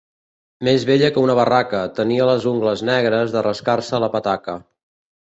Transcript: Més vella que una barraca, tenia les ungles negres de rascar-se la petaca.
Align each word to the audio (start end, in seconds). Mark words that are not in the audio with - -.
Més 0.67 0.85
vella 0.89 1.11
que 1.17 1.21
una 1.25 1.35
barraca, 1.41 1.83
tenia 2.01 2.29
les 2.31 2.49
ungles 2.55 2.85
negres 2.93 3.39
de 3.39 3.47
rascar-se 3.51 4.05
la 4.07 4.15
petaca. 4.19 4.61